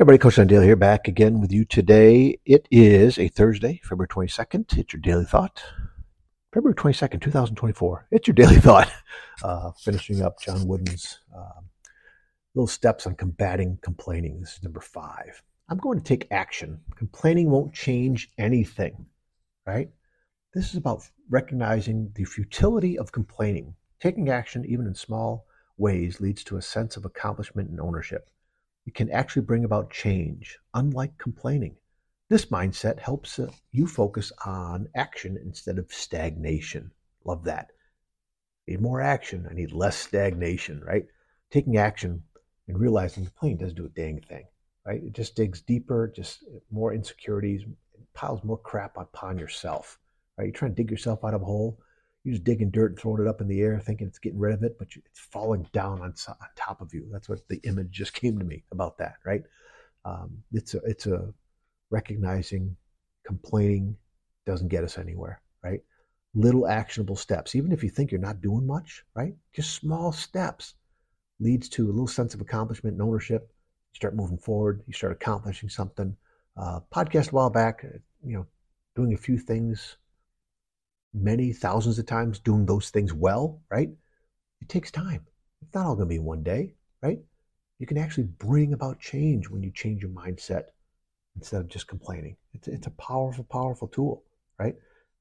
Everybody, 0.00 0.18
Coach 0.18 0.36
Daly 0.46 0.64
here, 0.64 0.76
back 0.76 1.08
again 1.08 1.40
with 1.40 1.50
you 1.50 1.64
today. 1.64 2.38
It 2.44 2.68
is 2.70 3.18
a 3.18 3.26
Thursday, 3.26 3.80
February 3.82 4.06
22nd. 4.06 4.78
It's 4.78 4.92
your 4.92 5.00
daily 5.00 5.24
thought. 5.24 5.60
February 6.54 6.76
22nd, 6.76 7.20
2024. 7.20 8.06
It's 8.12 8.28
your 8.28 8.34
daily 8.36 8.56
thought. 8.60 8.92
Uh, 9.42 9.72
finishing 9.72 10.22
up 10.22 10.40
John 10.40 10.68
Wooden's 10.68 11.18
um, 11.36 11.68
little 12.54 12.68
steps 12.68 13.08
on 13.08 13.16
combating 13.16 13.76
complaining. 13.82 14.38
This 14.38 14.52
is 14.52 14.62
number 14.62 14.80
five. 14.80 15.42
I'm 15.68 15.78
going 15.78 15.98
to 15.98 16.04
take 16.04 16.28
action. 16.30 16.78
Complaining 16.94 17.50
won't 17.50 17.74
change 17.74 18.30
anything, 18.38 19.04
right? 19.66 19.90
This 20.54 20.70
is 20.70 20.76
about 20.76 21.10
recognizing 21.28 22.12
the 22.14 22.24
futility 22.24 22.96
of 23.00 23.10
complaining. 23.10 23.74
Taking 23.98 24.28
action, 24.28 24.64
even 24.64 24.86
in 24.86 24.94
small 24.94 25.48
ways, 25.76 26.20
leads 26.20 26.44
to 26.44 26.56
a 26.56 26.62
sense 26.62 26.96
of 26.96 27.04
accomplishment 27.04 27.70
and 27.70 27.80
ownership. 27.80 28.30
It 28.88 28.94
can 28.94 29.10
actually 29.10 29.42
bring 29.42 29.64
about 29.64 29.90
change, 29.90 30.58
unlike 30.72 31.18
complaining. 31.18 31.76
This 32.30 32.46
mindset 32.46 32.98
helps 32.98 33.38
uh, 33.38 33.50
you 33.70 33.86
focus 33.86 34.32
on 34.46 34.88
action 34.94 35.36
instead 35.44 35.76
of 35.76 35.92
stagnation. 35.92 36.90
Love 37.22 37.44
that. 37.44 37.72
Need 38.66 38.80
more 38.80 39.02
action. 39.02 39.46
I 39.50 39.52
need 39.52 39.72
less 39.72 39.94
stagnation, 39.94 40.82
right? 40.82 41.06
Taking 41.50 41.76
action 41.76 42.22
and 42.66 42.80
realizing 42.80 43.26
complaining 43.26 43.58
doesn't 43.58 43.76
do 43.76 43.84
a 43.84 43.90
dang 43.90 44.22
thing, 44.22 44.46
right? 44.86 45.04
It 45.04 45.12
just 45.12 45.36
digs 45.36 45.60
deeper, 45.60 46.10
just 46.16 46.44
more 46.70 46.94
insecurities, 46.94 47.66
piles 48.14 48.42
more 48.42 48.56
crap 48.56 48.96
upon 48.96 49.36
yourself, 49.36 49.98
right? 50.38 50.44
You're 50.44 50.52
trying 50.54 50.74
to 50.74 50.82
dig 50.82 50.90
yourself 50.90 51.26
out 51.26 51.34
of 51.34 51.42
a 51.42 51.44
hole. 51.44 51.78
You're 52.28 52.34
just 52.34 52.44
digging 52.44 52.70
dirt 52.70 52.90
and 52.90 53.00
throwing 53.00 53.22
it 53.22 53.26
up 53.26 53.40
in 53.40 53.48
the 53.48 53.62
air, 53.62 53.80
thinking 53.80 54.06
it's 54.06 54.18
getting 54.18 54.38
rid 54.38 54.52
of 54.52 54.62
it, 54.62 54.76
but 54.78 54.88
it's 54.94 55.18
falling 55.18 55.66
down 55.72 56.02
on, 56.02 56.12
on 56.28 56.48
top 56.56 56.82
of 56.82 56.92
you. 56.92 57.08
That's 57.10 57.26
what 57.26 57.48
the 57.48 57.58
image 57.64 57.90
just 57.90 58.12
came 58.12 58.38
to 58.38 58.44
me 58.44 58.64
about 58.70 58.98
that, 58.98 59.14
right? 59.24 59.42
Um, 60.04 60.36
it's 60.52 60.74
a 60.74 60.80
it's 60.84 61.06
a 61.06 61.32
recognizing 61.88 62.76
complaining 63.24 63.96
doesn't 64.44 64.68
get 64.68 64.84
us 64.84 64.98
anywhere, 64.98 65.40
right? 65.64 65.80
Little 66.34 66.68
actionable 66.68 67.16
steps, 67.16 67.54
even 67.54 67.72
if 67.72 67.82
you 67.82 67.88
think 67.88 68.10
you're 68.10 68.20
not 68.20 68.42
doing 68.42 68.66
much, 68.66 69.04
right? 69.14 69.34
Just 69.54 69.76
small 69.76 70.12
steps 70.12 70.74
leads 71.40 71.66
to 71.70 71.86
a 71.86 71.92
little 71.92 72.06
sense 72.06 72.34
of 72.34 72.42
accomplishment 72.42 72.92
and 72.92 73.02
ownership. 73.02 73.50
You 73.92 73.96
start 73.96 74.14
moving 74.14 74.36
forward. 74.36 74.82
You 74.86 74.92
start 74.92 75.14
accomplishing 75.14 75.70
something. 75.70 76.14
Uh, 76.58 76.80
podcast 76.94 77.32
a 77.32 77.36
while 77.36 77.48
back, 77.48 77.86
you 78.22 78.36
know, 78.36 78.46
doing 78.96 79.14
a 79.14 79.16
few 79.16 79.38
things 79.38 79.96
many 81.22 81.52
thousands 81.52 81.98
of 81.98 82.06
times 82.06 82.38
doing 82.38 82.66
those 82.66 82.90
things 82.90 83.12
well, 83.12 83.60
right? 83.70 83.90
It 84.60 84.68
takes 84.68 84.90
time. 84.90 85.26
It's 85.62 85.74
not 85.74 85.86
all 85.86 85.94
going 85.94 86.08
to 86.08 86.14
be 86.14 86.18
one 86.18 86.42
day, 86.42 86.74
right? 87.02 87.18
You 87.78 87.86
can 87.86 87.98
actually 87.98 88.24
bring 88.24 88.72
about 88.72 89.00
change 89.00 89.48
when 89.48 89.62
you 89.62 89.70
change 89.70 90.02
your 90.02 90.10
mindset 90.10 90.64
instead 91.36 91.60
of 91.60 91.68
just 91.68 91.86
complaining. 91.86 92.36
It's, 92.54 92.68
it's 92.68 92.86
a 92.86 92.92
powerful, 92.92 93.44
powerful 93.44 93.88
tool, 93.88 94.24
right? 94.58 94.74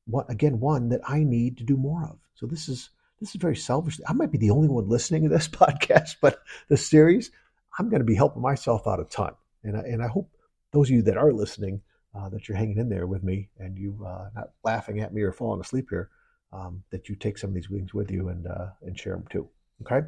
What 0.05 0.29
again, 0.31 0.59
one 0.59 0.89
that 0.89 1.01
I 1.07 1.23
need 1.23 1.57
to 1.57 1.63
do 1.63 1.77
more 1.77 2.03
of. 2.03 2.17
So 2.35 2.45
this 2.45 2.69
is 2.69 2.89
this 3.19 3.29
is 3.29 3.41
very 3.41 3.55
selfish. 3.55 3.99
I 4.07 4.13
might 4.13 4.31
be 4.31 4.37
the 4.37 4.51
only 4.51 4.67
one 4.67 4.87
listening 4.87 5.23
to 5.23 5.29
this 5.29 5.47
podcast, 5.47 6.15
but 6.21 6.39
the 6.69 6.77
series, 6.77 7.31
I'm 7.77 7.89
going 7.89 7.99
to 7.99 8.05
be 8.05 8.15
helping 8.15 8.41
myself 8.41 8.87
out 8.87 8.99
a 8.99 9.05
ton, 9.05 9.33
and 9.63 9.77
I, 9.77 9.81
and 9.81 10.03
I 10.03 10.07
hope 10.07 10.29
those 10.71 10.89
of 10.89 10.95
you 10.95 11.01
that 11.03 11.17
are 11.17 11.33
listening 11.33 11.81
uh, 12.17 12.29
that 12.29 12.47
you're 12.47 12.57
hanging 12.57 12.77
in 12.77 12.89
there 12.89 13.07
with 13.07 13.23
me 13.23 13.49
and 13.59 13.77
you 13.77 13.97
uh, 14.05 14.29
not 14.35 14.51
laughing 14.63 14.99
at 14.99 15.13
me 15.13 15.21
or 15.21 15.31
falling 15.31 15.61
asleep 15.61 15.87
here. 15.89 16.09
Um, 16.53 16.81
that 16.91 17.09
you 17.09 17.15
take 17.15 17.37
some 17.37 17.49
of 17.49 17.53
these 17.53 17.69
wings 17.69 17.93
with 17.93 18.09
you 18.09 18.29
and 18.29 18.47
uh, 18.47 18.67
and 18.81 18.97
share 18.97 19.13
them 19.13 19.25
too. 19.29 19.49
Okay. 19.81 20.07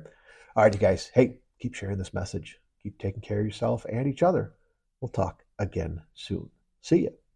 All 0.56 0.64
right, 0.64 0.74
you 0.74 0.80
guys. 0.80 1.12
Hey, 1.14 1.40
keep 1.60 1.76
sharing 1.76 1.98
this 1.98 2.14
message. 2.14 2.60
Keep 2.82 2.98
taking 2.98 3.22
care 3.22 3.40
of 3.40 3.46
yourself 3.46 3.86
and 3.92 4.08
each 4.08 4.24
other. 4.24 4.54
We'll 5.02 5.10
talk 5.10 5.44
again 5.60 6.02
soon. 6.14 6.50
See 6.82 7.00
you. 7.00 7.29